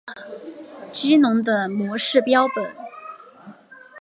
[0.89, 2.75] 激龙的模式标本。